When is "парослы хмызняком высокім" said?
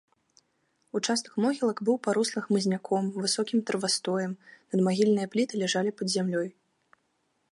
2.07-3.59